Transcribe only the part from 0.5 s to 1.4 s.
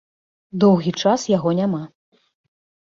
Доўгі час